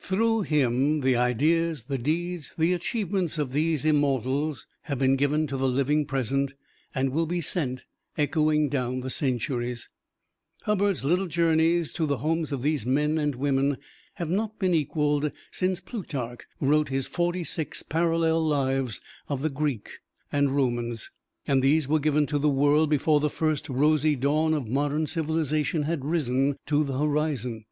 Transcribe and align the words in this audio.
Through 0.00 0.40
him, 0.40 1.02
the 1.02 1.14
ideas, 1.14 1.84
the 1.84 1.96
deeds, 1.96 2.52
the 2.58 2.72
achievements 2.72 3.38
of 3.38 3.52
these 3.52 3.84
immortals 3.84 4.66
have 4.82 4.98
been 4.98 5.14
given 5.14 5.46
to 5.46 5.56
the 5.56 5.68
living 5.68 6.04
present 6.06 6.54
and 6.92 7.10
will 7.10 7.24
be 7.26 7.40
sent 7.40 7.84
echoing 8.18 8.68
down 8.68 8.98
the 8.98 9.10
centuries. 9.10 9.88
Hubbard's 10.64 11.04
Little 11.04 11.28
Journeys 11.28 11.92
to 11.92 12.04
the 12.04 12.16
homes 12.16 12.50
of 12.50 12.62
these 12.62 12.84
men 12.84 13.16
and 13.16 13.36
women 13.36 13.76
have 14.14 14.28
not 14.28 14.58
been 14.58 14.74
equaled 14.74 15.30
since 15.52 15.80
Plutarch 15.80 16.40
wrote 16.60 16.88
his 16.88 17.06
forty 17.06 17.44
six 17.44 17.84
parallel 17.84 18.44
lives 18.44 19.00
of 19.28 19.40
the 19.40 19.50
Greeks 19.50 20.00
and 20.32 20.50
Romans. 20.56 21.12
And 21.46 21.62
these 21.62 21.86
were 21.86 22.00
given 22.00 22.26
to 22.26 22.40
the 22.40 22.48
world 22.48 22.90
before 22.90 23.20
the 23.20 23.30
first 23.30 23.68
rosy 23.68 24.16
dawn 24.16 24.52
of 24.52 24.66
modern 24.66 25.06
civilization 25.06 25.84
had 25.84 26.04
risen 26.04 26.56
to 26.66 26.82
the 26.82 26.98
horizon. 26.98 27.66